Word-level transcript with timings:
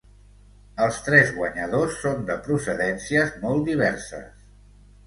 Els 0.85 0.97
tres 1.09 1.29
guanyadors 1.35 2.01
són 2.07 2.27
de 2.31 2.39
procedències 2.49 3.39
molt 3.47 3.71
diverses. 3.73 4.55